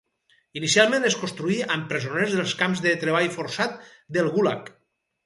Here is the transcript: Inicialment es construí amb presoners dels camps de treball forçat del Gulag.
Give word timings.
Inicialment 0.59 1.03
es 1.09 1.17
construí 1.23 1.57
amb 1.75 1.85
presoners 1.91 2.33
dels 2.37 2.55
camps 2.63 2.81
de 2.87 2.95
treball 3.05 3.29
forçat 3.37 3.77
del 4.19 4.31
Gulag. 4.39 4.73